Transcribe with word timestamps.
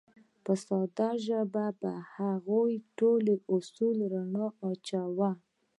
په 0.43 0.53
ساده 0.63 1.09
ژبه 1.25 1.65
به 1.71 1.77
په 1.79 1.91
هغو 2.13 2.61
ټولو 2.99 3.33
اصولو 3.53 4.03
رڼا 4.13 4.47
واچوو. 4.61 5.29